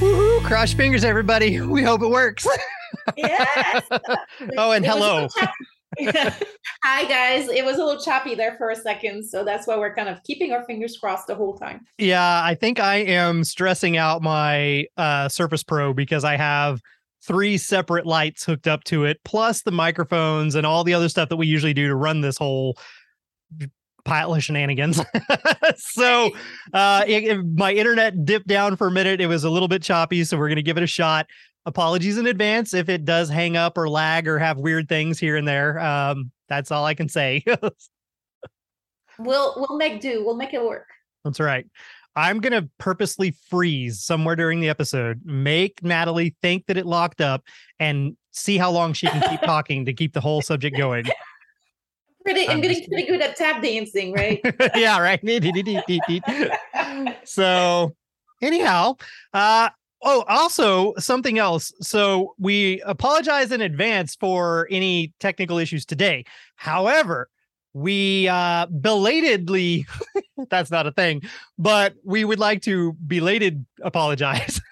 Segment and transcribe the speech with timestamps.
[0.00, 0.42] Woohoo!
[0.44, 1.60] Cross fingers, everybody.
[1.70, 2.46] We hope it works.
[3.18, 3.86] Yes.
[4.56, 5.28] oh, and It hello.
[6.82, 7.48] Hi guys.
[7.48, 10.22] It was a little choppy there for a second, so that's why we're kind of
[10.22, 11.84] keeping our fingers crossed the whole time.
[11.98, 16.80] Yeah, I think I am stressing out my uh, Surface Pro because I have
[17.22, 21.28] three separate lights hooked up to it, plus the microphones and all the other stuff
[21.28, 22.78] that we usually do to run this whole
[24.04, 25.00] pile of shenanigans.
[25.76, 26.30] so
[26.72, 29.20] uh, it, it- my internet dipped down for a minute.
[29.20, 31.26] It was a little bit choppy, so we're going to give it a shot.
[31.66, 35.36] Apologies in advance if it does hang up or lag or have weird things here
[35.36, 35.78] and there.
[35.78, 37.44] Um, that's all I can say.
[39.18, 40.24] We'll we'll make do.
[40.24, 40.86] We'll make it work.
[41.24, 41.66] That's right.
[42.16, 47.20] I'm going to purposely freeze somewhere during the episode, make Nathalie think that it locked
[47.20, 47.44] up,
[47.78, 51.04] and see how long she can keep talking to keep the whole subject going.
[52.30, 54.40] Pretty I'm I'm getting pretty good at tap dancing, right?
[54.76, 55.20] yeah, right.
[57.24, 57.94] so,
[58.40, 58.96] anyhow,
[59.34, 59.70] uh,
[60.02, 61.72] oh, also something else.
[61.80, 66.24] So, we apologize in advance for any technical issues today.
[66.56, 67.28] However,
[67.72, 69.86] we uh belatedly
[70.50, 71.22] that's not a thing
[71.56, 74.60] but we would like to belated apologize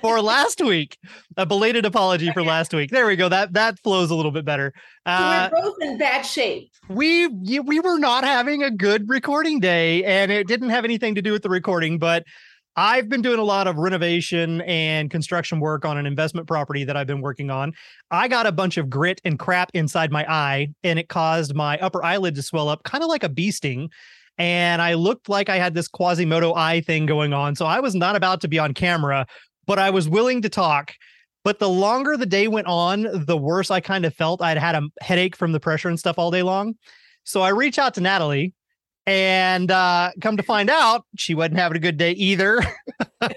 [0.00, 0.98] for last week.
[1.36, 2.90] A belated apology for last week.
[2.90, 3.28] There we go.
[3.28, 4.72] That that flows a little bit better.
[5.06, 6.70] Uh we're both in bad shape.
[6.88, 11.22] we we were not having a good recording day and it didn't have anything to
[11.22, 12.24] do with the recording but
[12.74, 16.96] I've been doing a lot of renovation and construction work on an investment property that
[16.96, 17.74] I've been working on.
[18.10, 21.78] I got a bunch of grit and crap inside my eye and it caused my
[21.80, 23.90] upper eyelid to swell up kind of like a bee sting
[24.42, 27.54] and I looked like I had this Quasimodo eye thing going on.
[27.54, 29.24] So I was not about to be on camera,
[29.68, 30.94] but I was willing to talk.
[31.44, 34.42] But the longer the day went on, the worse I kind of felt.
[34.42, 36.74] I'd had a headache from the pressure and stuff all day long.
[37.22, 38.52] So I reach out to Nathalie
[39.06, 42.60] and uh, come to find out she wasn't having a good day either.
[43.20, 43.28] I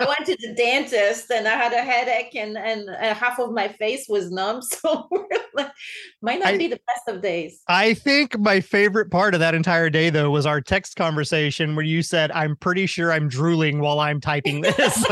[0.00, 4.06] went to the dentist and I had a headache and and half of my face
[4.08, 4.60] was numb.
[4.70, 5.08] So
[5.54, 5.70] like,
[6.22, 7.60] might not I- be the best of days.
[7.68, 11.84] I think my favorite part of that entire day, though, was our text conversation where
[11.84, 15.04] you said, I'm pretty sure I'm drooling while I'm typing this.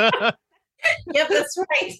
[1.15, 1.99] Yep, that's right.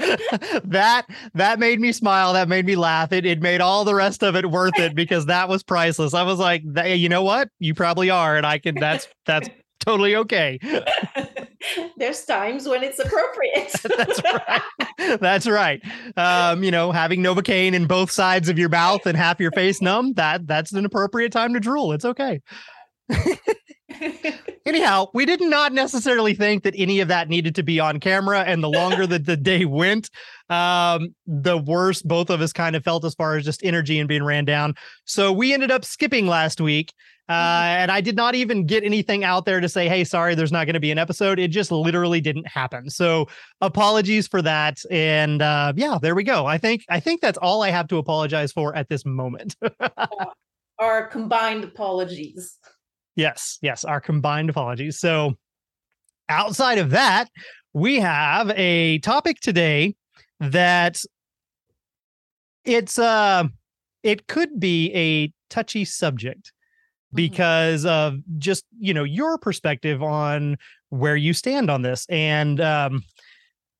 [0.64, 2.32] that that made me smile.
[2.32, 3.12] That made me laugh.
[3.12, 6.14] It it made all the rest of it worth it because that was priceless.
[6.14, 7.48] I was like, "Th- you know what?
[7.58, 8.74] You probably are, and I can.
[8.74, 9.48] That's that's
[9.80, 10.58] totally okay.
[11.96, 13.72] There's times when it's appropriate.
[13.96, 15.20] That's right.
[15.20, 15.82] That's right.
[16.16, 19.80] Um, you know, having novocaine in both sides of your mouth and half your face
[19.80, 20.14] numb.
[20.14, 21.92] That that's an appropriate time to drool.
[21.92, 22.40] It's okay.
[24.66, 28.40] Anyhow, we did not necessarily think that any of that needed to be on camera.
[28.40, 30.10] And the longer that the day went,
[30.48, 34.08] um, the worse both of us kind of felt as far as just energy and
[34.08, 34.74] being ran down.
[35.04, 36.92] So we ended up skipping last week.
[37.28, 40.52] Uh, and I did not even get anything out there to say, hey, sorry, there's
[40.52, 41.38] not going to be an episode.
[41.38, 42.90] It just literally didn't happen.
[42.90, 43.28] So
[43.60, 44.78] apologies for that.
[44.90, 46.46] And uh, yeah, there we go.
[46.46, 49.56] I think I think that's all I have to apologize for at this moment.
[50.78, 52.58] Our combined apologies.
[53.16, 54.98] Yes, yes, our combined apologies.
[54.98, 55.34] So,
[56.28, 57.28] outside of that,
[57.74, 59.94] we have a topic today
[60.40, 61.00] that
[62.64, 63.44] it's uh
[64.02, 66.52] it could be a touchy subject
[67.12, 67.16] Mhm.
[67.16, 70.56] because of just, you know, your perspective on
[70.90, 73.02] where you stand on this and um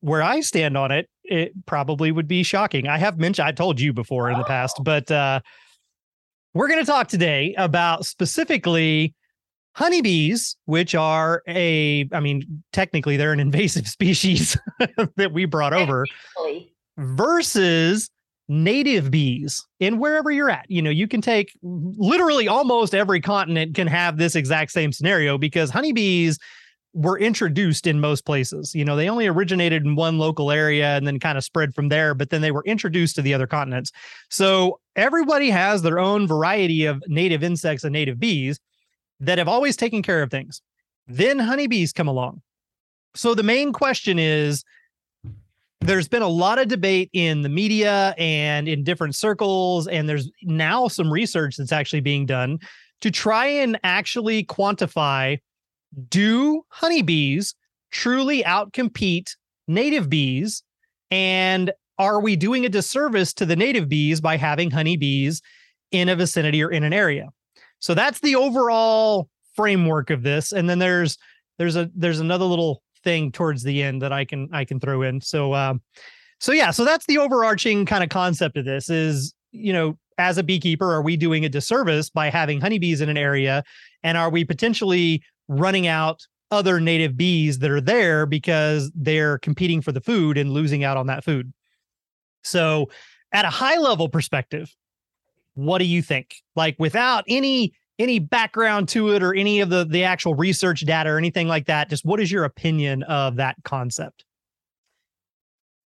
[0.01, 2.89] where I stand on it, it probably would be shocking.
[2.89, 5.41] I have mentioned I told you before in the past, but uh
[6.55, 9.15] we're going to talk today about specifically
[9.75, 14.57] honeybees, which are a, I mean, technically they're an invasive species
[15.17, 16.07] that we brought over
[16.99, 18.11] versus
[18.49, 20.67] native bees and wherever you're at.
[20.69, 25.39] You know, you can take literally almost every continent can have this exact same scenario
[25.39, 26.39] because honeybees
[26.95, 28.75] were introduced in most places.
[28.75, 31.89] You know, they only originated in one local area and then kind of spread from
[31.89, 33.93] there, but then they were introduced to the other continents.
[34.29, 38.61] So everybody has their own variety of native insects and native bees
[39.23, 40.61] that have always taken care of things.
[41.07, 42.43] Then honeybees come along.
[43.15, 44.65] So the main question is
[45.81, 50.31] there's been a lot of debate in the media and in different circles, and there's
[50.43, 52.59] now some research that's actually being done
[53.01, 55.39] to try and actually quantify
[56.09, 57.55] do honeybees
[57.91, 59.37] truly outcompete
[59.69, 60.63] native bees
[61.11, 65.43] and are we doing a disservice to the native bees by having honeybees
[65.91, 67.29] in a vicinity or in an area
[67.83, 71.19] so that's the overall framework of this and then there's
[71.59, 75.03] there's a there's another little thing towards the end that i can i can throw
[75.03, 75.83] in so um
[76.41, 80.39] so yeah so that's the overarching kind of concept of this is you know as
[80.39, 83.63] a beekeeper are we doing a disservice by having honeybees in an area
[84.03, 89.81] and are we potentially running out other native bees that are there because they're competing
[89.81, 91.53] for the food and losing out on that food.
[92.45, 92.91] So,
[93.33, 94.71] at a high level perspective,
[95.55, 96.37] what do you think?
[96.57, 101.11] Like without any any background to it or any of the the actual research data
[101.11, 104.25] or anything like that, just what is your opinion of that concept?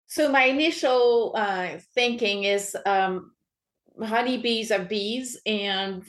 [0.08, 3.32] So my initial uh, thinking is um,
[4.02, 6.04] honeybees are bees and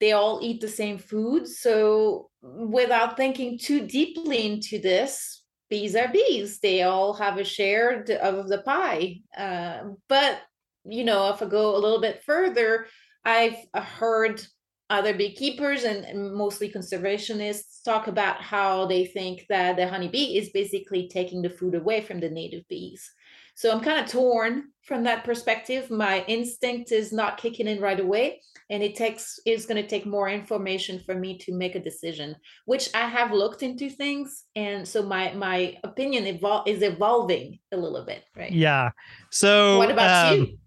[0.00, 1.46] they all eat the same food.
[1.46, 6.60] So without thinking too deeply into this, bees are bees.
[6.60, 9.20] They all have a share of the pie.
[9.36, 10.40] Uh, but
[10.88, 12.86] you know, if I go a little bit further,
[13.24, 14.44] I've heard
[14.88, 21.08] other beekeepers and mostly conservationists talk about how they think that the honeybee is basically
[21.08, 23.10] taking the food away from the native bees.
[23.56, 25.90] So I'm kind of torn from that perspective.
[25.90, 30.04] My instinct is not kicking in right away, and it takes it's going to take
[30.04, 32.36] more information for me to make a decision.
[32.66, 37.78] Which I have looked into things, and so my my opinion evol- is evolving a
[37.78, 38.24] little bit.
[38.36, 38.52] Right?
[38.52, 38.90] Yeah.
[39.30, 40.58] So what about um, you?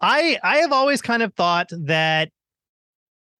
[0.00, 2.30] I I have always kind of thought that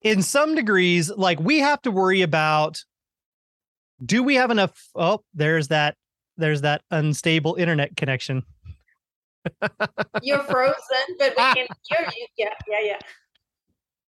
[0.02, 2.82] in some degrees, like we have to worry about
[4.04, 5.96] do we have enough oh there's that
[6.36, 8.42] there's that unstable internet connection
[10.22, 12.26] you're frozen, but we can hear you.
[12.36, 12.96] Yeah, yeah,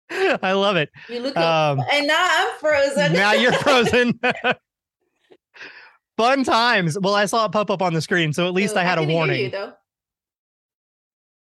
[0.10, 0.38] yeah.
[0.44, 0.89] I love it.
[1.10, 3.13] You look um, and now I'm frozen.
[3.13, 4.19] now you're frozen.
[6.18, 6.98] Fun times.
[7.00, 9.04] Well, I saw it pop up on the screen, so at least I had a
[9.04, 9.51] warning.
[9.51, 9.74] You,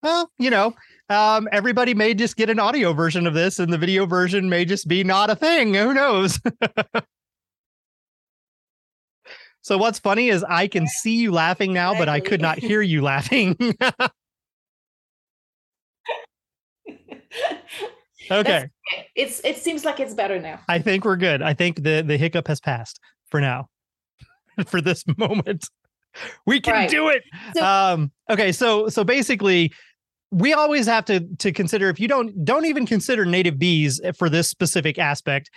[0.03, 0.73] well, you know,
[1.09, 4.65] um, everybody may just get an audio version of this, and the video version may
[4.65, 5.73] just be not a thing.
[5.73, 6.39] Who knows?
[9.63, 12.81] So what's funny is I can see you laughing now, but I could not hear
[12.81, 13.55] you laughing.
[18.31, 18.69] okay.
[19.15, 20.59] It's it seems like it's better now.
[20.67, 21.41] I think we're good.
[21.41, 22.99] I think the the hiccup has passed
[23.29, 23.69] for now.
[24.67, 25.67] for this moment.
[26.45, 26.89] We can right.
[26.89, 27.23] do it.
[27.55, 29.71] So, um okay, so so basically
[30.31, 34.11] we always have to to consider if you don't don't even consider native bees eh,
[34.13, 35.49] for this specific aspect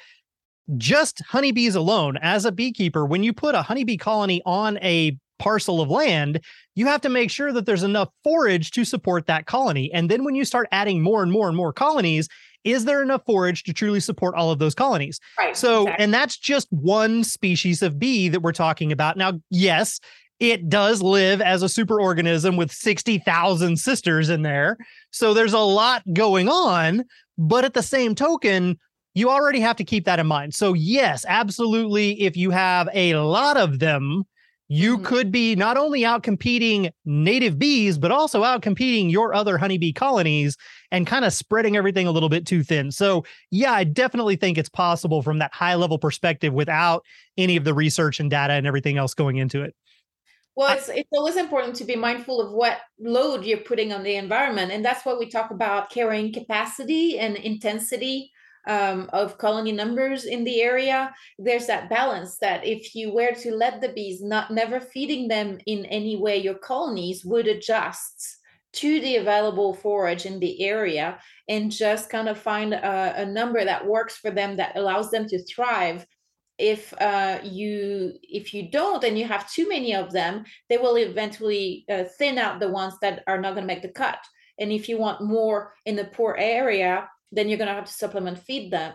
[0.76, 5.80] just honeybees alone, as a beekeeper, when you put a honeybee colony on a parcel
[5.80, 6.40] of land,
[6.74, 9.92] you have to make sure that there's enough forage to support that colony.
[9.92, 12.28] And then when you start adding more and more and more colonies,
[12.62, 15.20] is there enough forage to truly support all of those colonies?
[15.38, 15.56] Right.
[15.56, 16.04] So, exactly.
[16.04, 19.18] and that's just one species of bee that we're talking about.
[19.18, 20.00] Now, yes,
[20.40, 24.76] it does live as a superorganism with 60,000 sisters in there.
[25.10, 27.04] So there's a lot going on.
[27.36, 28.78] But at the same token,
[29.14, 30.54] you already have to keep that in mind.
[30.54, 32.20] So, yes, absolutely.
[32.22, 34.24] If you have a lot of them,
[34.68, 35.04] you mm-hmm.
[35.04, 39.92] could be not only out competing native bees, but also out competing your other honeybee
[39.92, 40.56] colonies
[40.90, 42.90] and kind of spreading everything a little bit too thin.
[42.90, 47.04] So, yeah, I definitely think it's possible from that high level perspective without
[47.36, 49.74] any of the research and data and everything else going into it.
[50.56, 54.14] Well, it's, it's always important to be mindful of what load you're putting on the
[54.14, 54.70] environment.
[54.70, 58.30] And that's why we talk about carrying capacity and intensity
[58.66, 63.54] um, of colony numbers in the area, there's that balance that if you were to
[63.54, 68.38] let the bees not never feeding them in any way, your colonies would adjust
[68.74, 71.18] to the available forage in the area
[71.48, 75.26] and just kind of find a, a number that works for them that allows them
[75.28, 76.06] to thrive
[76.58, 80.96] if uh, you if you don't and you have too many of them they will
[80.96, 84.18] eventually uh, thin out the ones that are not going to make the cut
[84.58, 87.92] and if you want more in the poor area then you're going to have to
[87.92, 88.94] supplement feed them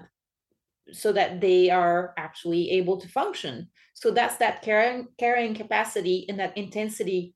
[0.93, 3.69] so that they are actually able to function.
[3.93, 7.33] So that's that carrying carrying capacity and that intensity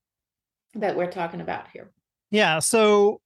[0.75, 1.92] that we're talking about here.
[2.32, 2.60] Yeah.
[2.60, 3.22] So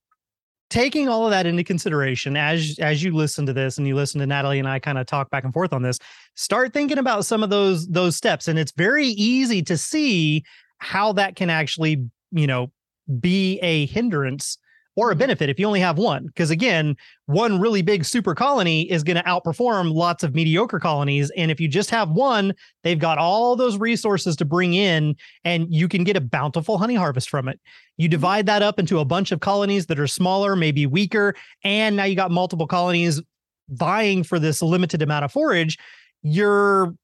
[0.69, 4.19] taking all of that into consideration as as you listen to this and you listen
[4.19, 5.99] to Nathalie and I kind of talk back and forth on this,
[6.35, 8.47] start thinking about some of those those steps.
[8.47, 10.43] And it's very easy to see
[10.79, 12.71] how that can actually, you know,
[13.19, 14.57] be a hindrance
[14.97, 16.25] or a benefit if you only have one.
[16.25, 21.31] Because again, one really big super colony is going to outperform lots of mediocre colonies.
[21.37, 25.73] And if you just have one, they've got all those resources to bring in and
[25.73, 27.59] you can get a bountiful honey harvest from it.
[27.97, 28.11] You mm-hmm.
[28.11, 32.05] divide that up into a bunch of colonies that are smaller, maybe weaker, and now
[32.05, 33.21] you got multiple colonies
[33.69, 35.77] vying for this limited amount of forage.
[36.23, 36.95] You're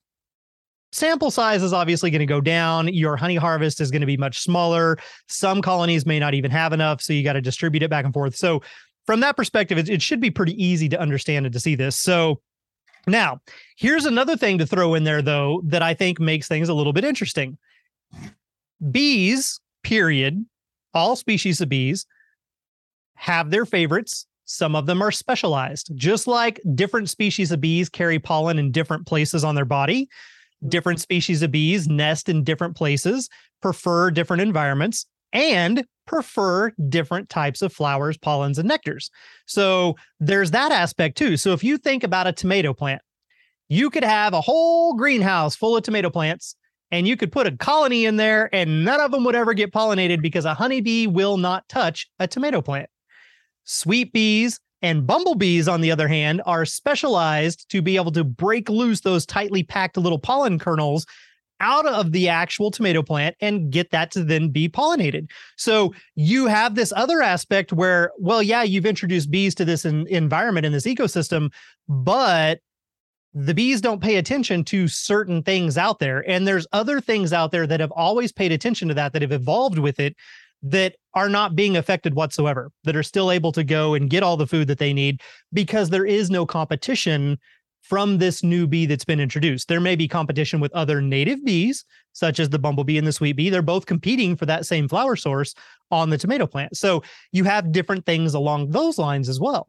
[0.94, 2.88] sample size is obviously going to go down.
[2.94, 4.98] Your honey harvest is going to be much smaller.
[5.28, 7.02] Some colonies may not even have enough.
[7.02, 8.36] So you got to distribute it back and forth.
[8.36, 8.62] So,
[9.06, 11.98] from that perspective, it, it should be pretty easy to understand and to see this.
[11.98, 12.40] So,
[13.06, 13.42] now
[13.76, 16.94] here's another thing to throw in there, though, that I think makes things a little
[16.94, 17.58] bit interesting.
[18.92, 20.46] Bees, period,
[20.94, 22.06] all species of bees
[23.16, 24.26] have their favorites.
[24.46, 29.06] Some of them are specialized, just like different species of bees carry pollen in different
[29.06, 30.08] places on their body
[30.68, 33.30] different species of bees nest in different places,
[33.62, 39.10] prefer different environments, and prefer different types of flowers, pollens, and nectars.
[39.46, 41.38] So there's that aspect too.
[41.38, 43.02] So if you think about a tomato plant,
[43.70, 46.56] you could have a whole greenhouse full of tomato plants
[46.92, 49.74] and you could put a colony in there and none of them would ever get
[49.74, 52.90] pollinated because a honeybee will not touch a tomato plant.
[53.64, 58.70] Sweat bees and bumblebees, on the other hand, are specialized to be able to break
[58.70, 61.08] loose those tightly packed little pollen kernels
[61.62, 65.30] out of the actual tomato plant and get that to then be pollinated.
[65.56, 70.06] So you have this other aspect where, well, yeah, you've introduced bees to this in,
[70.08, 71.54] environment in this ecosystem,
[71.88, 72.60] but
[73.34, 76.30] the bees don't pay attention to certain things out there.
[76.30, 79.32] And there's other things out there that have always paid attention to that, that have
[79.32, 80.18] evolved with it
[80.62, 84.38] that are not being affected whatsoever, that are still able to go and get all
[84.38, 87.38] the food that they need because there is no competition
[87.84, 89.68] from this new bee that's been introduced.
[89.68, 93.36] There may be competition with other native bees, such as the bumblebee and the sweat
[93.36, 93.50] bee.
[93.50, 95.54] They're both competing for that same flower source
[95.92, 96.78] on the tomato plant.
[96.78, 97.04] So
[97.34, 99.68] you have different things along those lines as well.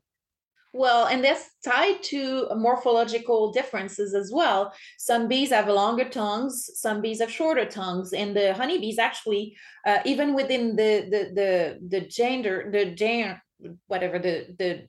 [0.77, 4.75] Well, and that's tied to morphological differences as well.
[4.99, 9.99] Some bees have longer tongues, some bees have shorter tongues, and the honeybees actually, uh,
[10.05, 13.41] even within the the the the gender, the gender,
[13.87, 14.89] whatever the the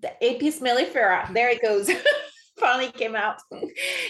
[0.00, 1.88] the Apis mellifera, there it goes.
[2.58, 3.40] finally came out.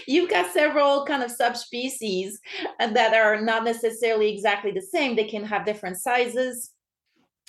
[0.07, 2.39] You've got several kind of subspecies
[2.79, 5.15] that are not necessarily exactly the same.
[5.15, 6.71] They can have different sizes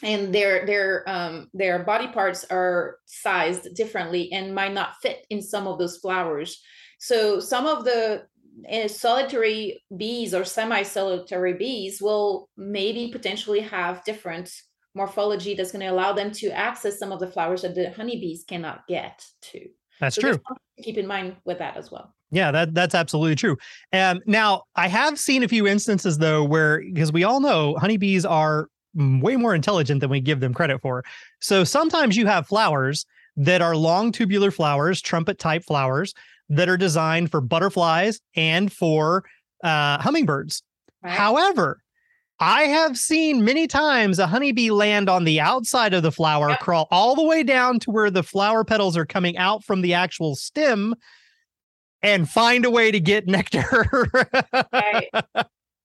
[0.02, 5.42] and their their um, their body parts are sized differently and might not fit in
[5.42, 6.62] some of those flowers.
[6.98, 8.26] So some of the
[8.70, 14.52] uh, solitary bees or semi-solitary bees will maybe potentially have different
[14.94, 18.44] morphology that's going to allow them to access some of the flowers that the honeybees
[18.44, 19.66] cannot get to.
[20.00, 20.40] That's so true.
[20.82, 22.14] Keep in mind with that as well.
[22.30, 23.56] Yeah, that that's absolutely true.
[23.92, 28.24] Um, now I have seen a few instances though where because we all know honeybees
[28.24, 31.04] are way more intelligent than we give them credit for.
[31.40, 33.06] So sometimes you have flowers
[33.36, 36.14] that are long tubular flowers, trumpet type flowers
[36.48, 39.24] that are designed for butterflies and for
[39.62, 40.62] uh, hummingbirds.
[41.02, 41.12] Right.
[41.12, 41.82] However,
[42.40, 46.60] I have seen many times a honeybee land on the outside of the flower, yep.
[46.60, 49.94] crawl all the way down to where the flower petals are coming out from the
[49.94, 50.94] actual stem
[52.02, 54.08] and find a way to get nectar.
[54.72, 55.10] right.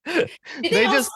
[0.05, 0.29] They,
[0.61, 1.11] they just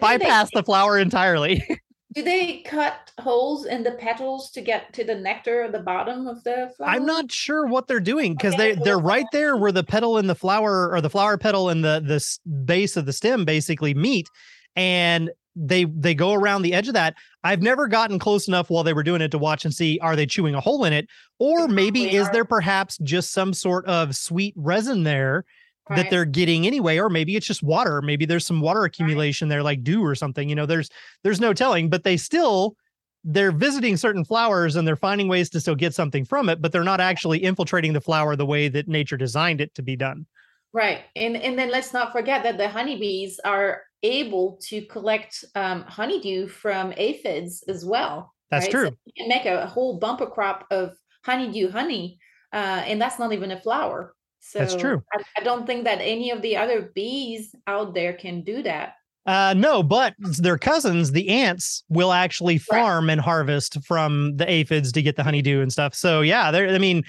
[0.00, 1.62] bypass they, the flower entirely.
[2.14, 6.28] do they cut holes in the petals to get to the nectar at the bottom
[6.28, 6.90] of the flower?
[6.90, 10.16] I'm not sure what they're doing because okay, they they're right there where the petal
[10.18, 12.24] and the flower or the flower petal and the the
[12.64, 14.28] base of the stem basically meet,
[14.76, 17.14] and they they go around the edge of that.
[17.42, 20.14] I've never gotten close enough while they were doing it to watch and see are
[20.14, 21.08] they chewing a hole in it,
[21.40, 25.44] or maybe is there perhaps just some sort of sweet resin there
[25.88, 25.96] right.
[25.96, 29.56] that they're getting anyway or maybe it's just water maybe there's some water accumulation right.
[29.56, 30.90] there like dew or something you know there's
[31.22, 32.76] there's no telling but they still
[33.24, 36.72] they're visiting certain flowers and they're finding ways to still get something from it but
[36.72, 40.26] they're not actually infiltrating the flower the way that nature designed it to be done
[40.72, 45.82] right and and then let's not forget that the honeybees are able to collect um,
[45.82, 48.72] honeydew from aphids as well that's right?
[48.72, 50.92] true so you can make a, a, whole bumper crop of
[51.24, 52.18] honeydew honey
[52.52, 54.14] uh, and that's not even a flower
[54.44, 55.02] so That's true.
[55.12, 58.96] I, I don't think that any of the other bees out there can do that.
[59.26, 63.12] Uh, no, but their cousins, the ants, will actually farm right.
[63.12, 65.94] and harvest from the aphids to get the honeydew and stuff.
[65.94, 66.68] So yeah, there.
[66.68, 67.02] I mean,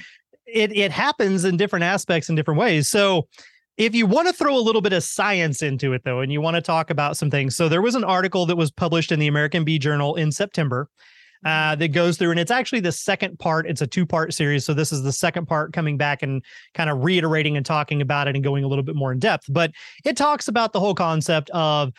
[0.46, 2.88] it it happens in different aspects in different ways.
[2.88, 3.28] So
[3.76, 6.40] if you want to throw a little bit of science into it though, and you
[6.40, 9.20] want to talk about some things, so there was an article that was published in
[9.20, 10.90] the American Bee Journal in September
[11.46, 13.68] uh, that goes through, and it's actually the second part.
[13.70, 14.66] It's a two part series.
[14.66, 18.28] So this is the second part coming back and kind of reiterating and talking about
[18.28, 19.46] it and going a little bit more in depth.
[19.50, 19.72] But
[20.04, 21.94] it talks about the whole concept of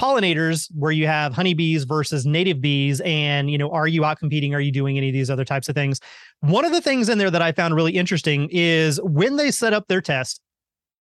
[0.00, 4.54] pollinators where you have honeybees versus native bees and you know are you out competing
[4.54, 6.00] are you doing any of these other types of things
[6.40, 9.74] one of the things in there that i found really interesting is when they set
[9.74, 10.40] up their test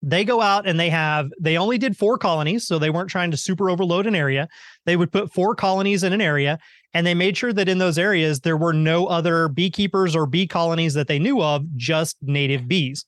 [0.02, 3.30] they go out and they have they only did four colonies so they weren't trying
[3.30, 4.48] to super overload an area
[4.86, 6.58] they would put four colonies in an area
[6.94, 10.46] and they made sure that in those areas there were no other beekeepers or bee
[10.46, 13.04] colonies that they knew of, just native bees.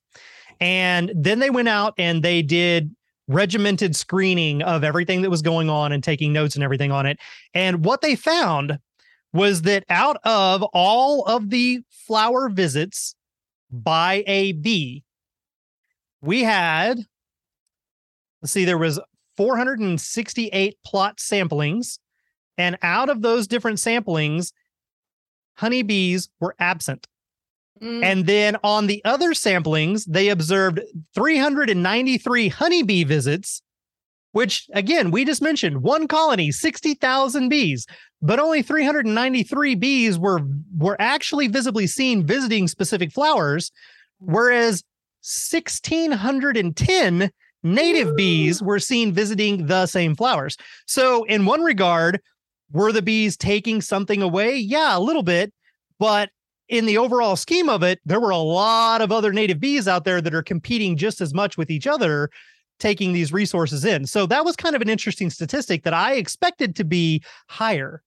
[0.60, 2.94] And then they went out and they did
[3.28, 7.18] regimented screening of everything that was going on and taking notes and everything on it.
[7.54, 8.78] And what they found
[9.32, 13.14] was that out of all of the flower visits
[13.70, 15.04] by a bee,
[16.22, 17.00] we had,
[18.42, 18.98] let's see, there was
[19.36, 21.98] 468 plot samplings.
[22.58, 24.52] And out of those different samplings,
[25.54, 27.06] honeybees were absent.
[27.82, 28.02] Mm.
[28.02, 30.80] And then on the other samplings, they observed
[31.14, 33.62] 393 honeybee visits,
[34.32, 37.86] which again, we just mentioned one colony, 60,000 bees,
[38.22, 40.40] but only 393 bees were,
[40.76, 43.70] were actually visibly seen visiting specific flowers,
[44.18, 44.82] whereas
[45.22, 47.30] 1,610
[47.62, 48.14] native Ooh.
[48.14, 50.56] bees were seen visiting the same flowers.
[50.86, 52.20] So, in one regard,
[52.72, 54.56] were the bees taking something away?
[54.56, 55.52] Yeah, a little bit.
[55.98, 56.30] But
[56.68, 60.04] in the overall scheme of it, there were a lot of other native bees out
[60.04, 62.30] there that are competing just as much with each other,
[62.78, 64.06] taking these resources in.
[64.06, 68.02] So that was kind of an interesting statistic that I expected to be higher.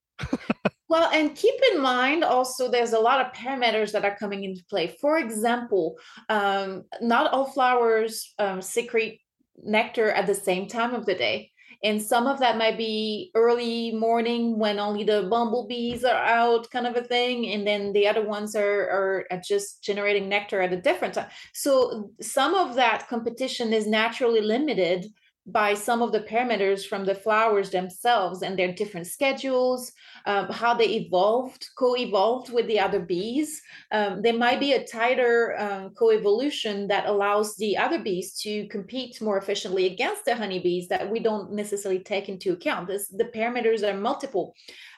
[0.90, 4.64] well, and keep in mind also, there's a lot of parameters that are coming into
[4.66, 4.98] play.
[5.00, 5.98] For example,
[6.28, 9.22] um, not all flowers um, secrete
[9.64, 11.52] nectar at the same time of the day
[11.84, 16.86] and some of that might be early morning when only the bumblebees are out kind
[16.86, 20.82] of a thing and then the other ones are, are just generating nectar at a
[20.82, 25.06] different time so some of that competition is naturally limited
[25.52, 29.92] by some of the parameters from the flowers themselves and their different schedules,
[30.26, 33.62] um, how they evolved, co-evolved with the other bees.
[33.92, 39.22] Um, there might be a tighter um, co-evolution that allows the other bees to compete
[39.22, 42.88] more efficiently against the honeybees that we don't necessarily take into account.
[42.88, 44.54] This, the parameters are multiple.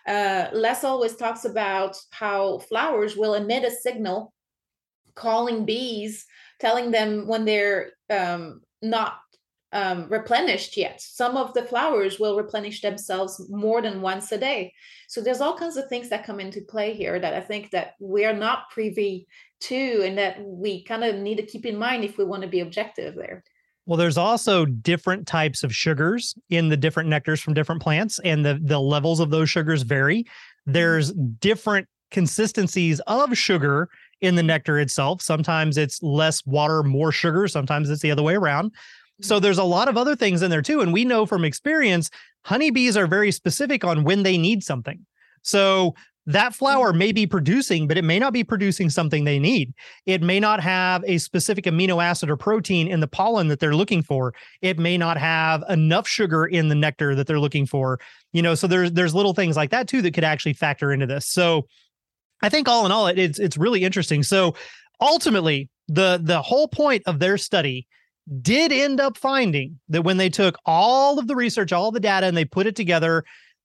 [0.08, 4.34] Uh, Les always talks about how flowers will emit a signal
[5.16, 6.26] calling bees,
[6.60, 9.20] telling them when they're um, not
[9.74, 11.02] um, replenished yet.
[11.02, 14.74] Some of the flowers will replenish themselves more than once a day.
[15.08, 17.94] So there's all kinds of things that come into play here that I think that
[18.00, 19.28] we're not privy
[19.62, 22.50] to and that we kind of need to keep in mind if we want to
[22.50, 23.44] be objective there.
[23.86, 28.46] Well, there's also different types of sugars in the different nectars from different plants, and
[28.46, 30.26] the, the levels of those sugars vary.
[30.66, 33.90] There's different consistencies of sugar
[34.22, 35.22] in the nectar itself.
[35.22, 37.48] Sometimes it's less water, more sugar.
[37.48, 38.72] Sometimes it's the other way around.
[39.22, 40.82] So there's a lot of other things in there too.
[40.82, 42.10] And we know from experience,
[42.44, 45.06] honeybees are very specific on when they need something.
[45.44, 45.96] So
[46.28, 47.00] that flower mm-hmm.
[47.00, 49.74] may be producing, but it may not be producing something they need.
[50.06, 53.76] It may not have a specific amino acid or protein in the pollen that they're
[53.76, 54.34] looking for.
[54.62, 58.00] It may not have enough sugar in the nectar that they're looking for.
[58.34, 61.08] You know, so there's there's little things like that too that could actually factor into
[61.08, 61.28] this.
[61.28, 61.68] So
[62.42, 64.22] I think all in all, it, it's it's really interesting.
[64.24, 64.56] So
[65.00, 67.88] ultimately, the the whole point of their study
[68.42, 72.28] did end up finding that when they took all of the research, all the data,
[72.28, 73.24] and they put it together,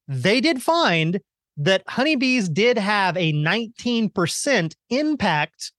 [0.08, 1.20] they did find
[1.56, 5.72] that honeybees did have a 19% impact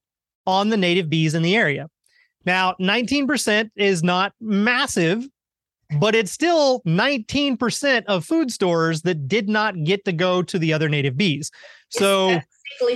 [0.45, 1.87] on the native bees in the area.
[2.45, 5.27] Now, 19% is not massive,
[5.99, 10.73] but it's still 19% of food stores that did not get to go to the
[10.73, 11.51] other native bees.
[11.89, 12.39] So,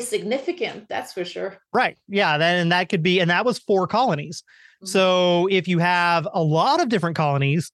[0.02, 1.58] significant, that's for sure.
[1.74, 1.98] Right.
[2.08, 2.38] Yeah.
[2.38, 4.44] That, and that could be, and that was four colonies.
[4.82, 4.88] Mm-hmm.
[4.88, 7.72] So if you have a lot of different colonies,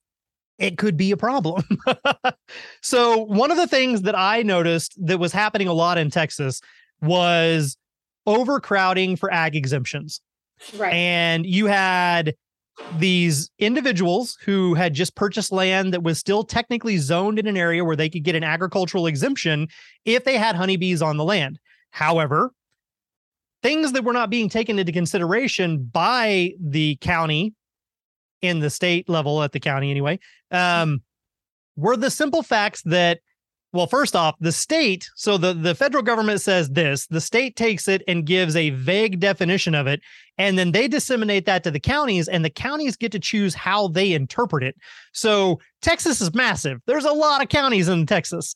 [0.58, 1.64] it could be a problem.
[2.82, 6.62] so one of the things that I noticed that was happening a lot in Texas
[7.02, 7.78] was
[8.26, 10.22] overcrowding for ag exemptions.
[10.76, 10.94] Right.
[10.94, 12.36] And you had
[12.98, 17.84] these individuals who had just purchased land that was still technically zoned in an area
[17.84, 19.68] where they could get an agricultural exemption
[20.06, 21.60] if they had honeybees on the land.
[21.92, 22.52] However,
[23.68, 27.54] things that were not being taken into consideration by the county
[28.42, 30.18] in the state level at the county anyway
[30.52, 31.02] um,
[31.76, 33.20] were the simple facts that
[33.74, 37.90] well first off the state so the, the federal government says this the state takes
[37.90, 40.00] it and gives a vague definition of it
[40.38, 43.90] and then they disseminate that to the counties and the counties get to choose how
[43.90, 44.78] they interpret it.
[45.12, 46.80] So texas is massive.
[46.86, 48.54] There's a lot of counties in texas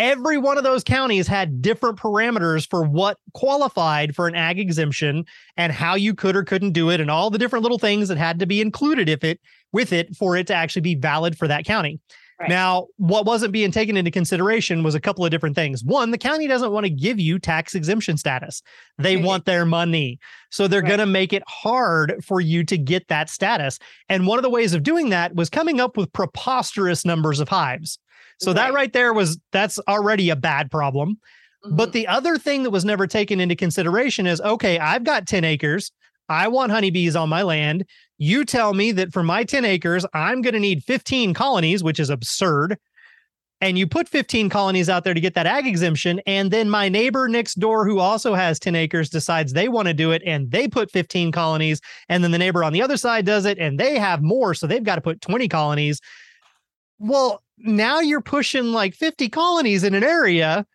[0.00, 5.26] every one of those counties had different parameters for what qualified for an ag exemption
[5.58, 8.16] and how you could or couldn't do it and all the different little things that
[8.16, 9.38] had to be included if it
[9.72, 12.00] with it for it to actually be valid for that county.
[12.40, 12.48] Right.
[12.48, 15.84] Now, what wasn't being taken into consideration was a couple of different things.
[15.84, 18.62] One, the county doesn't want to give you tax exemption status.
[18.96, 20.18] They want their money.
[20.48, 20.88] So they're right.
[20.88, 23.78] going to make it hard for you to get that status.
[24.08, 27.50] And one of the ways of doing that was coming up with preposterous numbers of
[27.50, 27.98] hives.
[28.40, 28.56] So right.
[28.56, 31.18] that right there was that's already a bad problem.
[31.64, 31.76] Mm-hmm.
[31.76, 35.44] But the other thing that was never taken into consideration is okay, I've got 10
[35.44, 35.92] acres.
[36.28, 37.84] I want honeybees on my land.
[38.16, 41.98] You tell me that for my 10 acres, I'm going to need 15 colonies, which
[41.98, 42.78] is absurd.
[43.62, 46.20] And you put 15 colonies out there to get that ag exemption.
[46.26, 49.92] And then my neighbor next door, who also has 10 acres, decides they want to
[49.92, 51.80] do it and they put 15 colonies.
[52.08, 54.54] And then the neighbor on the other side does it and they have more.
[54.54, 56.00] So they've got to put 20 colonies.
[57.00, 60.66] Well, now you're pushing like 50 colonies in an area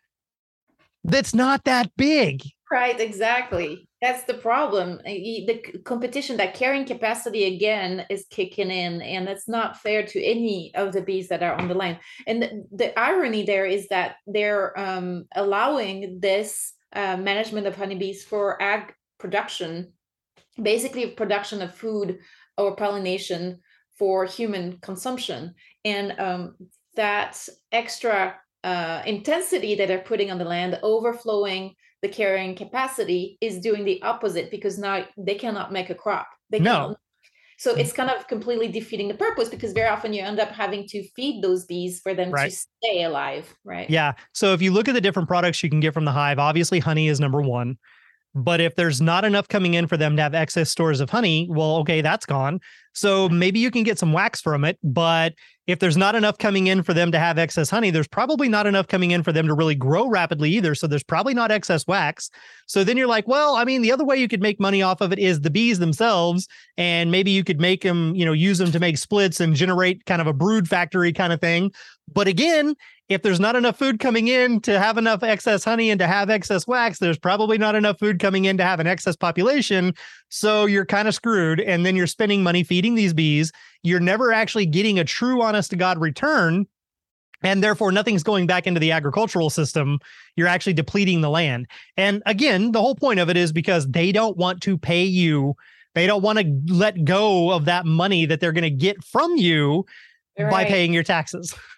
[1.04, 2.42] that's not that big.
[2.70, 3.88] Right, exactly.
[4.02, 5.00] That's the problem.
[5.04, 10.72] The competition, that carrying capacity again is kicking in, and it's not fair to any
[10.74, 11.98] of the bees that are on the line.
[12.26, 18.24] And the, the irony there is that they're um, allowing this uh, management of honeybees
[18.24, 19.92] for ag production,
[20.60, 22.18] basically production of food
[22.58, 23.60] or pollination
[23.96, 25.54] for human consumption.
[25.86, 26.56] And um,
[26.96, 33.60] that extra uh, intensity that they're putting on the land, overflowing the carrying capacity, is
[33.60, 36.26] doing the opposite because now they cannot make a crop.
[36.50, 36.72] They no.
[36.72, 36.96] Cannot.
[37.58, 40.86] So it's kind of completely defeating the purpose because very often you end up having
[40.88, 42.50] to feed those bees for them right.
[42.50, 43.88] to stay alive, right?
[43.88, 44.12] Yeah.
[44.32, 46.80] So if you look at the different products you can get from the hive, obviously
[46.80, 47.78] honey is number one.
[48.36, 51.48] But if there's not enough coming in for them to have excess stores of honey,
[51.50, 52.60] well, okay, that's gone.
[52.92, 54.78] So maybe you can get some wax from it.
[54.84, 55.34] But
[55.66, 58.66] if there's not enough coming in for them to have excess honey, there's probably not
[58.66, 60.74] enough coming in for them to really grow rapidly either.
[60.74, 62.30] So there's probably not excess wax.
[62.66, 65.00] So then you're like, well, I mean, the other way you could make money off
[65.00, 66.46] of it is the bees themselves.
[66.76, 70.04] And maybe you could make them, you know, use them to make splits and generate
[70.04, 71.72] kind of a brood factory kind of thing.
[72.12, 72.76] But again,
[73.08, 76.28] if there's not enough food coming in to have enough excess honey and to have
[76.28, 79.94] excess wax, there's probably not enough food coming in to have an excess population.
[80.28, 81.60] So you're kind of screwed.
[81.60, 83.52] And then you're spending money feeding these bees.
[83.82, 86.66] You're never actually getting a true honest to God return.
[87.42, 90.00] And therefore, nothing's going back into the agricultural system.
[90.34, 91.68] You're actually depleting the land.
[91.96, 95.54] And again, the whole point of it is because they don't want to pay you.
[95.94, 99.36] They don't want to let go of that money that they're going to get from
[99.36, 99.84] you
[100.38, 100.50] right.
[100.50, 101.54] by paying your taxes.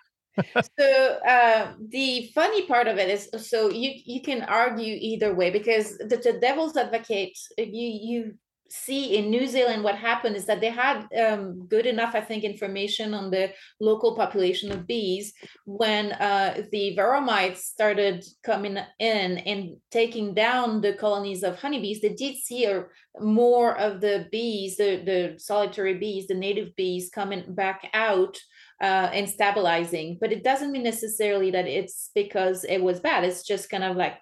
[0.79, 5.51] so uh, the funny part of it is so you you can argue either way
[5.51, 8.35] because the, the devil's advocate you you
[8.71, 12.45] see in New Zealand what happened is that they had um, good enough I think
[12.45, 15.33] information on the local population of bees
[15.65, 22.01] when uh, the varroa mites started coming in and taking down the colonies of honeybees.
[22.01, 22.85] They did see a,
[23.21, 28.39] more of the bees the the solitary bees the native bees coming back out
[28.81, 30.19] uh, and stabilizing.
[30.21, 33.25] But it doesn't mean necessarily that it's because it was bad.
[33.25, 34.19] It's just kind of like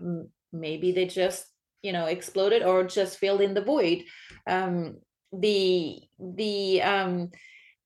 [0.53, 1.47] maybe they just
[1.83, 4.05] you know exploded or just filled in the void.
[4.47, 4.99] Um,
[5.33, 7.31] the the um,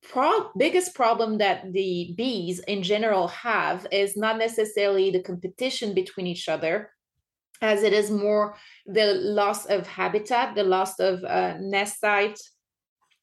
[0.03, 6.27] pro- biggest problem that the bees in general have is not necessarily the competition between
[6.27, 6.91] each other
[7.63, 8.57] as it is more
[8.87, 12.41] the loss of habitat the loss of uh, nest site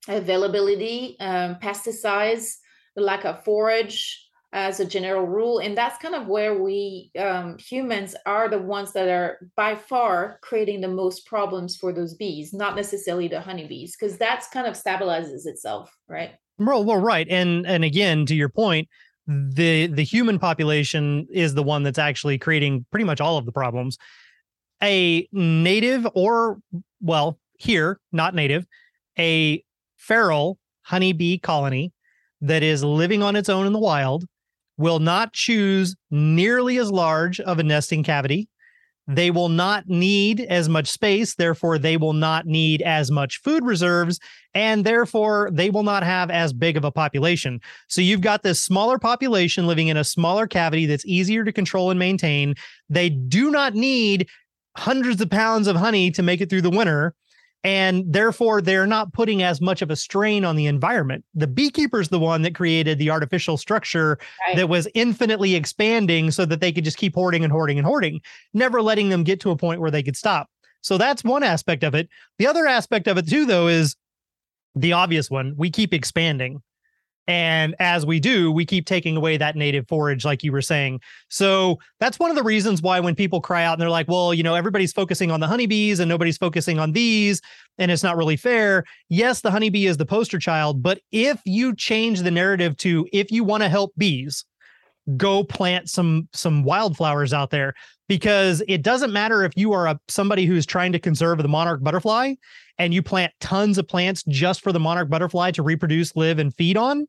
[0.07, 2.57] availability um, pesticides
[2.97, 7.57] the lack of forage as a general rule and that's kind of where we um,
[7.59, 12.53] humans are the ones that are by far creating the most problems for those bees
[12.53, 16.31] not necessarily the honeybees because that's kind of stabilizes itself right?
[16.57, 18.89] Well, well right and and again to your point
[19.27, 23.51] the the human population is the one that's actually creating pretty much all of the
[23.51, 23.97] problems.
[24.81, 26.59] A native or
[27.01, 28.65] well here not native
[29.19, 29.63] a
[29.97, 31.91] feral honeybee colony
[32.41, 34.25] that is living on its own in the wild
[34.77, 38.47] will not choose nearly as large of a nesting cavity.
[39.07, 41.35] They will not need as much space.
[41.35, 44.19] Therefore, they will not need as much food reserves.
[44.53, 47.61] And therefore, they will not have as big of a population.
[47.87, 51.89] So you've got this smaller population living in a smaller cavity that's easier to control
[51.89, 52.55] and maintain.
[52.89, 54.27] They do not need
[54.75, 57.15] hundreds of pounds of honey to make it through the winter
[57.67, 61.25] and therefore they're not putting as much of a strain on the environment.
[61.35, 64.55] The beekeeper's the one that created the artificial structure right.
[64.55, 68.21] that was infinitely expanding so that they could just keep hoarding and hoarding and hoarding,
[68.53, 70.49] never letting them get to a point where they could stop.
[70.79, 72.07] So that's one aspect of it.
[72.39, 73.97] The other aspect of it too though is
[74.73, 75.53] the obvious one.
[75.57, 76.61] We keep expanding.
[77.27, 81.01] And as we do, we keep taking away that native forage, like you were saying.
[81.29, 84.33] So that's one of the reasons why when people cry out and they're like, well,
[84.33, 87.41] you know, everybody's focusing on the honeybees and nobody's focusing on these,
[87.77, 88.85] and it's not really fair.
[89.09, 93.29] Yes, the honeybee is the poster child, but if you change the narrative to if
[93.29, 94.45] you want to help bees,
[95.17, 97.73] go plant some some wildflowers out there
[98.07, 101.81] because it doesn't matter if you are a somebody who's trying to conserve the monarch
[101.83, 102.33] butterfly
[102.77, 106.53] and you plant tons of plants just for the monarch butterfly to reproduce, live and
[106.55, 107.07] feed on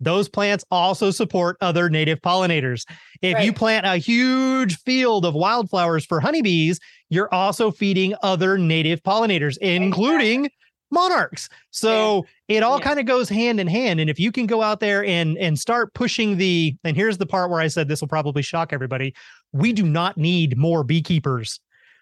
[0.00, 2.84] those plants also support other native pollinators.
[3.22, 3.44] If right.
[3.44, 6.80] you plant a huge field of wildflowers for honeybees,
[7.10, 10.58] you're also feeding other native pollinators, including exactly.
[10.90, 11.48] monarchs.
[11.70, 12.58] So yeah.
[12.58, 12.84] it all yeah.
[12.84, 14.00] kind of goes hand in hand.
[14.00, 17.26] And if you can go out there and and start pushing the, and here's the
[17.26, 19.14] part where I said this will probably shock everybody.
[19.52, 21.60] We do not need more beekeepers.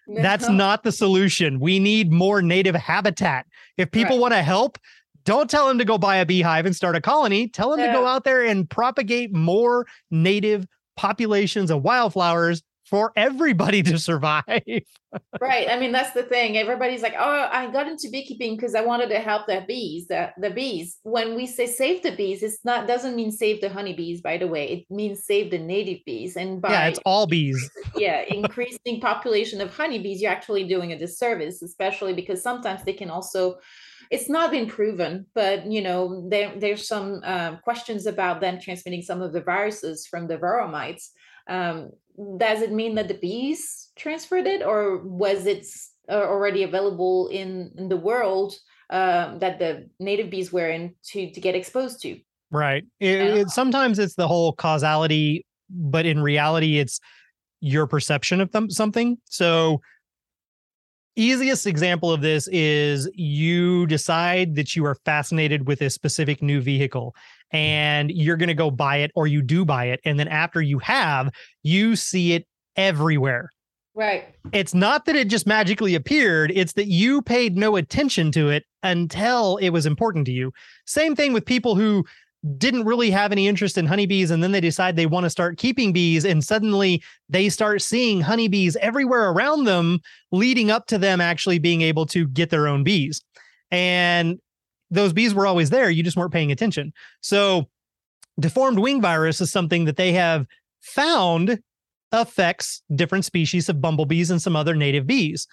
[0.09, 0.21] No.
[0.21, 1.61] That's not the solution.
[1.61, 3.47] We need more native habitat.
[3.77, 4.21] If people right.
[4.21, 4.79] want to help,
[5.25, 7.49] don't tell them to go buy a beehive and start a colony.
[7.49, 13.83] Tell them to go out there and propagate more native populations of wildflowers for everybody
[13.83, 14.45] to survive.
[15.41, 15.67] right.
[15.71, 16.59] I mean, that's the thing.
[16.59, 20.31] Everybody's like, oh, I got into beekeeping because I wanted to help the bees, the,
[20.37, 20.99] the bees.
[21.03, 24.47] When we say save the bees, it's not doesn't mean save the honeybees, by the
[24.47, 24.69] way.
[24.69, 26.37] It means save the native bees.
[26.37, 27.71] And by yeah, it's all bees.
[27.97, 33.09] yeah, increasing population of honeybees, you're actually doing a disservice, especially because sometimes they can
[33.09, 33.57] also
[34.13, 39.03] it's not been proven, but you know there there's some um, questions about them transmitting
[39.03, 41.13] some of the viruses from the varroa mites.
[41.49, 41.91] Um,
[42.37, 45.67] does it mean that the bees transferred it or was it
[46.11, 48.55] uh, already available in, in the world
[48.91, 52.21] um, that the native bees were in to, to get exposed to?
[52.51, 52.85] Right.
[53.01, 57.01] It, it, sometimes it's the whole causality but in reality it's
[57.63, 59.17] your perception of them, something.
[59.25, 59.81] So
[61.17, 66.61] easiest example of this is you decide that you are fascinated with a specific new
[66.61, 67.15] vehicle
[67.51, 70.01] and you're going to go buy it or you do buy it.
[70.05, 71.31] And then after you have
[71.63, 72.47] you see it
[72.77, 73.51] everywhere.
[73.95, 74.35] Right.
[74.53, 78.65] It's not that it just magically appeared it's that you paid no attention to it
[78.83, 80.53] until it was important to you.
[80.87, 82.05] Same thing with people who
[82.59, 85.59] didn't really have any interest in honeybees and then they decide they want to start
[85.59, 90.01] keeping bees and suddenly they start seeing honeybees everywhere around them
[90.33, 93.23] leading up to them actually being able to get their own bees.
[93.71, 94.41] And
[94.91, 96.93] those bees were always there you just weren't paying attention.
[97.21, 97.69] So
[98.41, 100.47] deformed wing virus is something that they have
[100.81, 101.61] found
[102.11, 105.47] affects different species of bumblebees and some other native bees.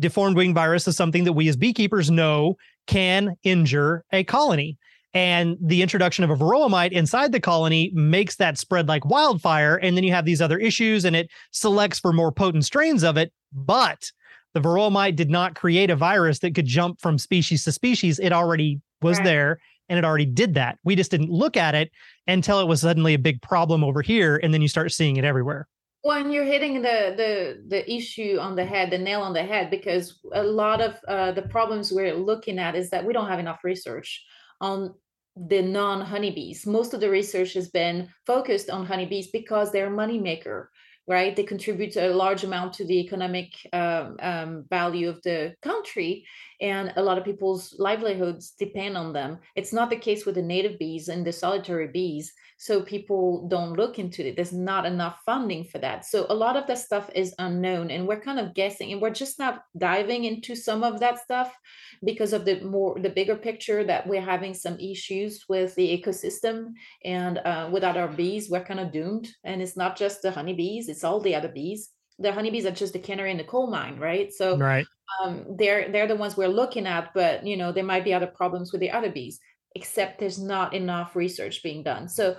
[0.00, 2.56] Deformed wing virus is something that we as beekeepers know
[2.88, 4.76] can injure a colony
[5.14, 9.76] and the introduction of a varroa mite inside the colony makes that spread like wildfire.
[9.76, 13.16] And then you have these other issues and it selects for more potent strains of
[13.16, 13.32] it.
[13.52, 14.10] But
[14.54, 18.18] the varroa mite did not create a virus that could jump from species to species.
[18.18, 19.24] It already was right.
[19.24, 20.78] there and it already did that.
[20.82, 21.92] We just didn't look at it
[22.26, 24.40] until it was suddenly a big problem over here.
[24.42, 25.68] And then you start seeing it everywhere.
[26.02, 29.70] When you're hitting the the the issue on the head, the nail on the head,
[29.70, 33.38] because a lot of uh, the problems we're looking at is that we don't have
[33.38, 34.22] enough research
[34.60, 34.94] on
[35.36, 36.66] the non-honeybees.
[36.66, 40.66] Most of the research has been focused on honeybees because they're a moneymaker,
[41.08, 41.34] right?
[41.34, 46.24] They contribute a large amount to the economic um, um, value of the country,
[46.64, 49.38] and a lot of people's livelihoods depend on them.
[49.54, 53.74] It's not the case with the native bees and the solitary bees so people don't
[53.74, 54.34] look into it.
[54.34, 56.06] There's not enough funding for that.
[56.06, 59.10] So a lot of that stuff is unknown and we're kind of guessing and we're
[59.10, 61.54] just not diving into some of that stuff
[62.02, 66.72] because of the more the bigger picture that we're having some issues with the ecosystem.
[67.04, 69.28] And uh, without our bees we're kind of doomed.
[69.44, 71.90] And it's not just the honeybees it's all the other bees.
[72.18, 74.32] The honeybees are just the canary in the coal mine right?
[74.32, 74.86] So right
[75.22, 78.26] um, they're they're the ones we're looking at but you know there might be other
[78.26, 79.38] problems with the other bees
[79.74, 82.08] except there's not enough research being done.
[82.08, 82.36] So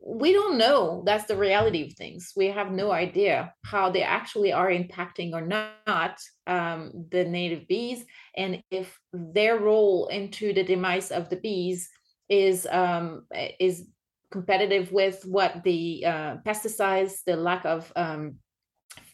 [0.00, 1.02] we don't know.
[1.04, 2.32] That's the reality of things.
[2.36, 8.04] We have no idea how they actually are impacting or not um, the native bees
[8.36, 11.88] and if their role into the demise of the bees
[12.28, 13.26] is um,
[13.58, 13.88] is
[14.30, 18.36] competitive with what the uh, pesticides the lack of um,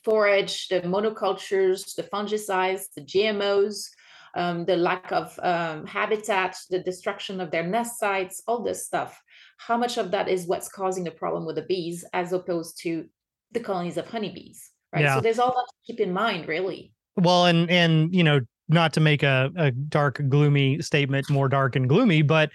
[0.04, 3.88] forage the monocultures the fungicides the gmos
[4.34, 9.20] um, the lack of um, habitat the destruction of their nest sites all this stuff.
[9.58, 13.06] How much of that is what's causing the problem with the bees as opposed to
[13.52, 15.02] the colonies of honeybees right?
[15.02, 15.14] Yeah.
[15.16, 16.92] so there's all that to keep in mind really.
[17.16, 21.76] Well and and you know not to make a, a dark gloomy statement more dark
[21.76, 22.50] and gloomy but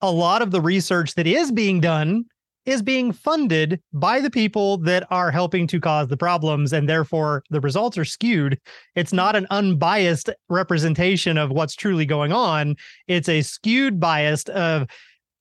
[0.00, 2.24] a lot of the research that is being done
[2.66, 7.42] is being funded by the people that are helping to cause the problems and therefore
[7.50, 8.58] the results are skewed
[8.94, 12.76] it's not an unbiased representation of what's truly going on
[13.08, 14.86] it's a skewed bias of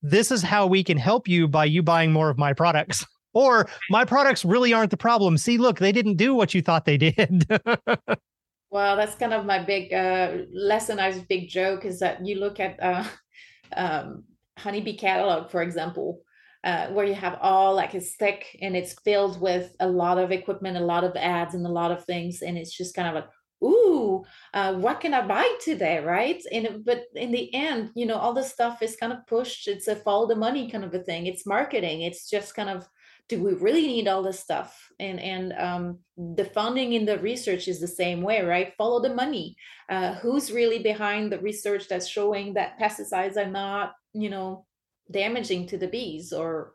[0.02, 3.06] this is how we can help you by you buying more of my products.
[3.32, 5.38] Or my products really aren't the problem.
[5.38, 7.46] See, look, they didn't do what you thought they did.
[8.72, 11.00] well, that's kind of my big uh, lesson.
[11.00, 13.04] I was big joke is that you look at uh,
[13.78, 14.24] um,
[14.58, 16.22] honeybee catalog, for example,
[16.64, 20.32] uh, where you have all like it's thick and it's filled with a lot of
[20.32, 23.16] equipment, a lot of ads, and a lot of things, and it's just kind of
[23.16, 23.30] like
[23.62, 26.00] ooh uh, what can i buy today?
[26.00, 26.42] Right?
[26.52, 29.68] And but in the end you know all this stuff is kind of pushed.
[29.68, 31.28] It's a follow the money kind of a thing.
[31.28, 32.02] It's marketing.
[32.02, 32.88] It's just kind of
[33.30, 34.92] do we really need all this stuff?
[35.00, 38.74] And and um, the funding in the research is the same way right?
[38.78, 39.56] Follow the money.
[39.90, 44.66] Uh, who's really behind the research that's showing that pesticides are not you know
[45.12, 46.74] damaging to the bees or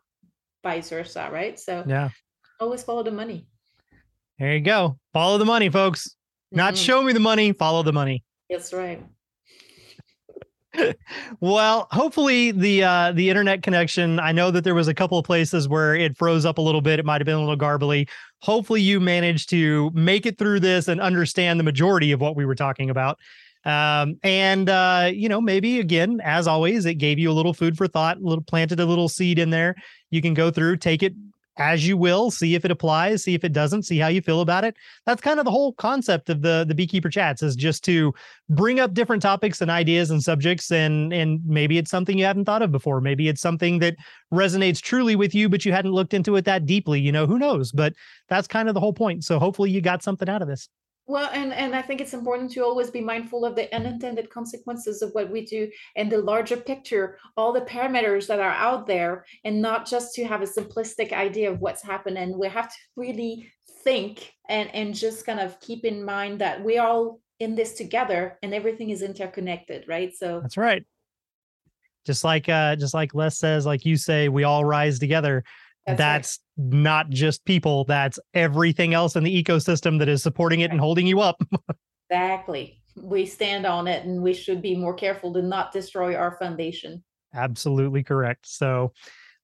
[0.63, 2.09] vice versa right so yeah
[2.61, 3.47] always follow the money
[4.39, 6.17] there you go follow the money folks
[6.51, 6.83] not mm-hmm.
[6.83, 9.05] show me the money follow the money that's right
[11.41, 14.19] well, hopefully the uh, the internet connection.
[14.19, 16.81] I know that there was a couple of places where it froze up a little
[16.81, 16.99] bit.
[16.99, 18.09] It might have been a little garbly.
[18.43, 22.45] Hopefully, you managed to make it through this and understand the majority of what we
[22.45, 23.19] were talking about.
[23.65, 27.77] Um, and uh, you know, maybe again, as always, it gave you a little food
[27.77, 28.19] for thought.
[28.19, 29.75] A little planted a little seed in there.
[30.11, 31.15] You can go through, take it,
[31.57, 34.41] as you will, see if it applies, see if it doesn't, see how you feel
[34.41, 34.77] about it.
[35.07, 38.13] That's kind of the whole concept of the the beekeeper chats is just to
[38.49, 42.45] bring up different topics and ideas and subjects and and maybe it's something you haven't
[42.45, 43.01] thought of before.
[43.01, 43.97] Maybe it's something that
[44.33, 47.39] resonates truly with you but you hadn't looked into it that deeply, you know, who
[47.39, 47.71] knows?
[47.73, 47.95] But
[48.29, 49.25] that's kind of the whole point.
[49.25, 50.69] So hopefully you got something out of this.
[51.07, 55.03] Well, and and I think it's important to always be mindful of the unintended consequences
[55.03, 59.27] of what we do and the larger picture, all the parameters that are out there,
[59.45, 62.39] and not just to have a simplistic idea of what's happening.
[62.39, 66.79] We have to really think and and just kind of keep in mind that we
[66.79, 70.15] all in this together and everything is interconnected, right?
[70.17, 70.85] So That's right.
[72.07, 75.45] Just like uh just like Les says, like you say, we all rise together.
[75.87, 76.73] That's, that's right.
[76.75, 81.07] not just people, that's everything else in the ecosystem that is supporting it and holding
[81.07, 81.43] you up.
[82.11, 82.81] exactly.
[82.97, 87.03] We stand on it and we should be more careful to not destroy our foundation.
[87.35, 88.47] Absolutely correct.
[88.47, 88.93] So,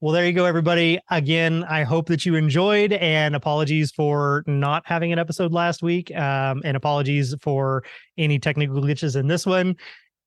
[0.00, 0.98] well, there you go, everybody.
[1.10, 6.14] Again, I hope that you enjoyed, and apologies for not having an episode last week,
[6.16, 7.84] um, and apologies for
[8.16, 9.76] any technical glitches in this one.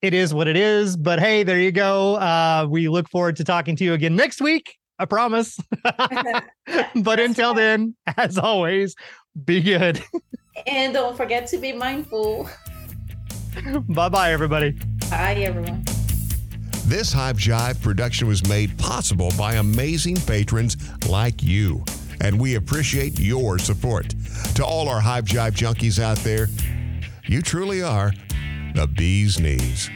[0.03, 2.17] It is what it is, but hey, there you go.
[2.17, 4.77] Uh, we look forward to talking to you again next week.
[5.03, 5.59] I promise.
[6.95, 8.95] but until then, as always,
[9.43, 10.01] be good.
[10.67, 12.49] and don't forget to be mindful.
[13.89, 14.71] bye bye, everybody.
[15.09, 15.83] Bye, everyone.
[16.85, 20.77] This Hive Jive production was made possible by amazing patrons
[21.09, 21.83] like you,
[22.21, 24.13] and we appreciate your support.
[24.55, 26.47] To all our Hive Jive junkies out there,
[27.25, 28.13] you truly are
[28.73, 29.89] the bee's knees.